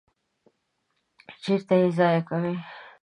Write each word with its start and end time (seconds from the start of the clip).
چیرته 1.41 1.75
ییضایع 1.81 2.21
کوی؟ 2.29 2.53